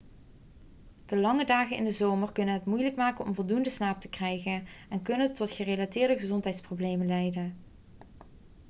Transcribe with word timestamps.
de 1.05 1.15
lange 1.15 1.45
dagen 1.45 1.77
in 1.77 1.83
de 1.83 1.91
zomer 1.91 2.31
kunnen 2.31 2.53
het 2.53 2.65
moeilijk 2.65 2.95
maken 2.95 3.25
om 3.25 3.35
voldoende 3.35 3.69
slaap 3.69 3.99
te 4.01 4.07
krijgen 4.09 4.65
en 4.89 5.01
kunnen 5.01 5.33
tot 5.33 5.51
gerelateerde 5.51 6.17
gezondheidsproblemen 6.17 7.07
leidden 7.07 7.57